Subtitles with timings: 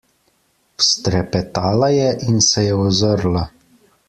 [0.77, 3.49] Vztrepetala je in se je ozrla.